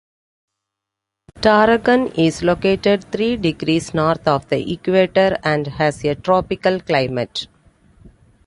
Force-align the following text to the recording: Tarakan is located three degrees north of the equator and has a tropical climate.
Tarakan 1.41 2.17
is 2.17 2.41
located 2.41 3.03
three 3.11 3.37
degrees 3.37 3.93
north 3.93 4.27
of 4.27 4.49
the 4.49 4.73
equator 4.73 5.37
and 5.43 5.67
has 5.67 6.03
a 6.03 6.15
tropical 6.15 6.79
climate. 6.79 7.45